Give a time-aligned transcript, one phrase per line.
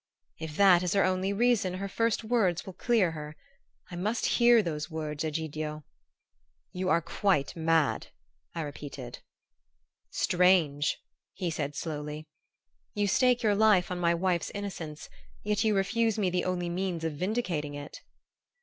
[0.39, 3.35] "If that is her only reason her first words will clear her.
[3.91, 5.83] I must hear those words, Egidio!"
[6.71, 8.07] "You are quite mad,"
[8.55, 9.19] I repeated.
[10.09, 10.97] "Strange,"
[11.33, 12.25] he said slowly.
[12.95, 15.07] "You stake your life on my wife's innocence,
[15.43, 18.01] yet you refuse me the only means of vindicating it!"